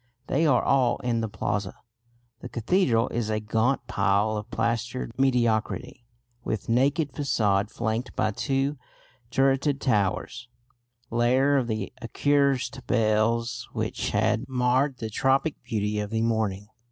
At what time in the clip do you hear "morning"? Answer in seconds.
16.23-16.65